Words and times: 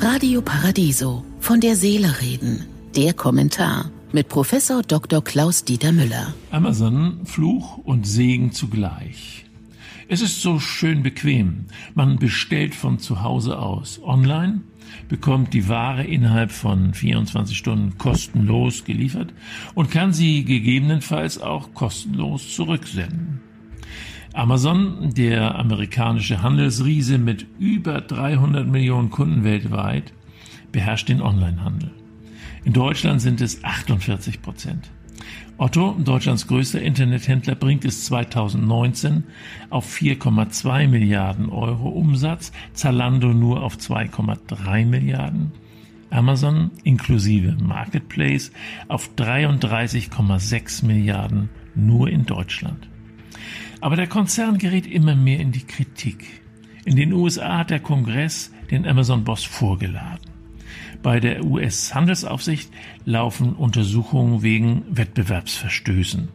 Radio 0.00 0.42
Paradiso 0.42 1.24
von 1.40 1.60
der 1.60 1.76
Seele 1.76 2.20
reden. 2.20 2.66
Der 2.96 3.14
Kommentar 3.14 3.90
mit 4.12 4.28
Professor 4.28 4.82
Dr. 4.82 5.22
Klaus 5.22 5.64
Dieter 5.64 5.92
Müller. 5.92 6.34
Amazon 6.50 7.20
Fluch 7.24 7.78
und 7.78 8.06
Segen 8.06 8.52
zugleich. 8.52 9.44
Es 10.08 10.20
ist 10.20 10.42
so 10.42 10.58
schön 10.58 11.02
bequem. 11.02 11.66
Man 11.94 12.18
bestellt 12.18 12.74
von 12.74 12.98
zu 12.98 13.22
Hause 13.22 13.58
aus 13.58 14.00
online, 14.02 14.60
bekommt 15.08 15.54
die 15.54 15.68
Ware 15.68 16.04
innerhalb 16.04 16.50
von 16.50 16.92
24 16.92 17.56
Stunden 17.56 17.96
kostenlos 17.96 18.84
geliefert 18.84 19.32
und 19.74 19.90
kann 19.90 20.12
sie 20.12 20.44
gegebenenfalls 20.44 21.40
auch 21.40 21.72
kostenlos 21.72 22.54
zurücksenden. 22.54 23.31
Amazon, 24.34 25.12
der 25.14 25.56
amerikanische 25.56 26.42
Handelsriese 26.42 27.18
mit 27.18 27.46
über 27.58 28.00
300 28.00 28.66
Millionen 28.66 29.10
Kunden 29.10 29.44
weltweit, 29.44 30.14
beherrscht 30.72 31.10
den 31.10 31.20
Onlinehandel. 31.20 31.90
In 32.64 32.72
Deutschland 32.72 33.20
sind 33.20 33.42
es 33.42 33.62
48 33.62 34.40
Prozent. 34.40 34.90
Otto, 35.58 35.94
Deutschlands 36.02 36.46
größter 36.46 36.80
Internethändler, 36.80 37.54
bringt 37.54 37.84
es 37.84 38.06
2019 38.06 39.24
auf 39.68 39.86
4,2 39.94 40.88
Milliarden 40.88 41.50
Euro 41.50 41.90
Umsatz, 41.90 42.52
Zalando 42.72 43.34
nur 43.34 43.62
auf 43.62 43.76
2,3 43.76 44.86
Milliarden, 44.86 45.52
Amazon 46.08 46.70
inklusive 46.84 47.56
Marketplace 47.62 48.50
auf 48.88 49.10
33,6 49.16 50.86
Milliarden 50.86 51.50
nur 51.74 52.08
in 52.08 52.24
Deutschland. 52.24 52.88
Aber 53.82 53.96
der 53.96 54.06
Konzern 54.06 54.58
gerät 54.58 54.86
immer 54.86 55.16
mehr 55.16 55.40
in 55.40 55.50
die 55.50 55.66
Kritik. 55.66 56.24
In 56.84 56.94
den 56.94 57.12
USA 57.12 57.58
hat 57.58 57.70
der 57.70 57.80
Kongress 57.80 58.52
den 58.70 58.86
Amazon-Boss 58.86 59.42
vorgeladen. 59.42 60.30
Bei 61.02 61.18
der 61.18 61.44
US-Handelsaufsicht 61.44 62.70
laufen 63.04 63.54
Untersuchungen 63.54 64.42
wegen 64.44 64.84
Wettbewerbsverstößen. 64.88 66.28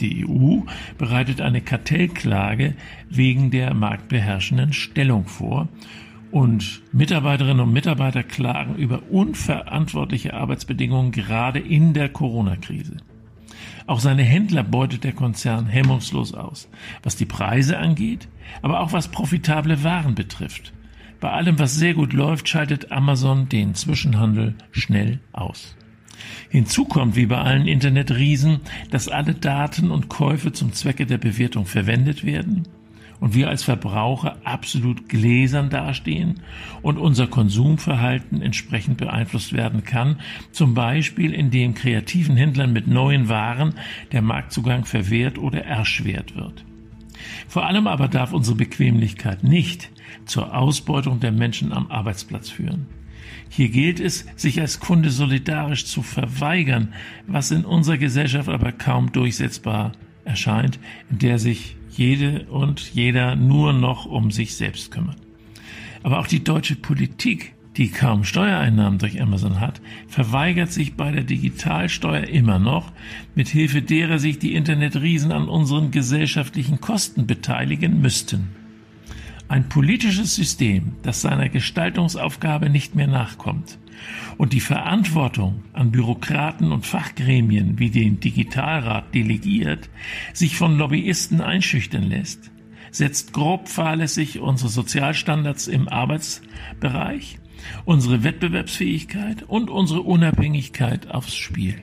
Die 0.00 0.26
EU 0.28 0.60
bereitet 0.98 1.40
eine 1.40 1.62
Kartellklage 1.62 2.74
wegen 3.08 3.50
der 3.50 3.72
marktbeherrschenden 3.72 4.74
Stellung 4.74 5.24
vor 5.24 5.68
und 6.30 6.82
Mitarbeiterinnen 6.92 7.60
und 7.60 7.72
Mitarbeiter 7.72 8.22
klagen 8.22 8.76
über 8.76 9.04
unverantwortliche 9.10 10.34
Arbeitsbedingungen 10.34 11.12
gerade 11.12 11.60
in 11.60 11.94
der 11.94 12.10
Corona-Krise. 12.10 12.98
Auch 13.86 14.00
seine 14.00 14.22
Händler 14.22 14.62
beutet 14.62 15.04
der 15.04 15.12
Konzern 15.12 15.66
hemmungslos 15.66 16.34
aus, 16.34 16.68
was 17.02 17.16
die 17.16 17.26
Preise 17.26 17.78
angeht, 17.78 18.28
aber 18.62 18.80
auch 18.80 18.92
was 18.92 19.08
profitable 19.08 19.82
Waren 19.84 20.14
betrifft. 20.14 20.72
Bei 21.20 21.30
allem, 21.30 21.58
was 21.58 21.74
sehr 21.76 21.94
gut 21.94 22.12
läuft, 22.12 22.48
schaltet 22.48 22.92
Amazon 22.92 23.48
den 23.48 23.74
Zwischenhandel 23.74 24.54
schnell 24.70 25.20
aus. 25.32 25.76
Hinzu 26.48 26.84
kommt, 26.84 27.16
wie 27.16 27.26
bei 27.26 27.38
allen 27.38 27.66
Internetriesen, 27.66 28.60
dass 28.90 29.08
alle 29.08 29.34
Daten 29.34 29.90
und 29.90 30.08
Käufe 30.08 30.52
zum 30.52 30.72
Zwecke 30.72 31.06
der 31.06 31.18
Bewertung 31.18 31.66
verwendet 31.66 32.24
werden 32.24 32.66
und 33.20 33.34
wir 33.34 33.48
als 33.48 33.62
Verbraucher 33.62 34.36
absolut 34.44 35.08
gläsern 35.08 35.70
dastehen 35.70 36.40
und 36.82 36.98
unser 36.98 37.26
Konsumverhalten 37.26 38.42
entsprechend 38.42 38.96
beeinflusst 38.96 39.52
werden 39.52 39.84
kann, 39.84 40.20
zum 40.50 40.74
Beispiel 40.74 41.32
indem 41.32 41.74
kreativen 41.74 42.36
Händlern 42.36 42.72
mit 42.72 42.86
neuen 42.88 43.28
Waren 43.28 43.74
der 44.12 44.22
Marktzugang 44.22 44.84
verwehrt 44.86 45.38
oder 45.38 45.64
erschwert 45.64 46.34
wird. 46.34 46.64
Vor 47.46 47.66
allem 47.66 47.86
aber 47.86 48.08
darf 48.08 48.32
unsere 48.32 48.56
Bequemlichkeit 48.56 49.44
nicht 49.44 49.90
zur 50.24 50.56
Ausbeutung 50.56 51.20
der 51.20 51.32
Menschen 51.32 51.72
am 51.72 51.90
Arbeitsplatz 51.90 52.48
führen. 52.48 52.86
Hier 53.50 53.68
gilt 53.68 54.00
es, 54.00 54.26
sich 54.36 54.60
als 54.60 54.80
Kunde 54.80 55.10
solidarisch 55.10 55.84
zu 55.84 56.02
verweigern, 56.02 56.94
was 57.26 57.50
in 57.50 57.64
unserer 57.64 57.98
Gesellschaft 57.98 58.48
aber 58.48 58.72
kaum 58.72 59.12
durchsetzbar 59.12 59.92
erscheint, 60.24 60.78
in 61.10 61.18
der 61.18 61.38
sich 61.38 61.76
jede 61.96 62.46
und 62.46 62.80
jeder 62.94 63.36
nur 63.36 63.72
noch 63.72 64.06
um 64.06 64.30
sich 64.30 64.56
selbst 64.56 64.90
kümmert. 64.90 65.16
Aber 66.02 66.20
auch 66.20 66.26
die 66.26 66.42
deutsche 66.44 66.76
Politik, 66.76 67.54
die 67.76 67.88
kaum 67.88 68.24
Steuereinnahmen 68.24 68.98
durch 68.98 69.20
Amazon 69.20 69.60
hat, 69.60 69.80
verweigert 70.08 70.72
sich 70.72 70.94
bei 70.94 71.12
der 71.12 71.24
Digitalsteuer 71.24 72.24
immer 72.24 72.58
noch, 72.58 72.92
mit 73.34 73.48
Hilfe 73.48 73.82
derer 73.82 74.18
sich 74.18 74.38
die 74.38 74.54
Internetriesen 74.54 75.32
an 75.32 75.48
unseren 75.48 75.90
gesellschaftlichen 75.90 76.80
Kosten 76.80 77.26
beteiligen 77.26 78.00
müssten. 78.00 78.59
Ein 79.50 79.68
politisches 79.68 80.36
System, 80.36 80.92
das 81.02 81.22
seiner 81.22 81.48
Gestaltungsaufgabe 81.48 82.70
nicht 82.70 82.94
mehr 82.94 83.08
nachkommt 83.08 83.80
und 84.38 84.52
die 84.52 84.60
Verantwortung 84.60 85.64
an 85.72 85.90
Bürokraten 85.90 86.70
und 86.70 86.86
Fachgremien 86.86 87.76
wie 87.80 87.90
den 87.90 88.20
Digitalrat 88.20 89.12
delegiert, 89.12 89.90
sich 90.32 90.54
von 90.54 90.78
Lobbyisten 90.78 91.40
einschüchtern 91.40 92.04
lässt, 92.04 92.52
setzt 92.92 93.32
grob 93.32 93.68
fahrlässig 93.68 94.38
unsere 94.38 94.70
Sozialstandards 94.70 95.66
im 95.66 95.88
Arbeitsbereich, 95.88 97.40
unsere 97.84 98.22
Wettbewerbsfähigkeit 98.22 99.42
und 99.42 99.68
unsere 99.68 100.02
Unabhängigkeit 100.02 101.10
aufs 101.10 101.34
Spiel. 101.34 101.82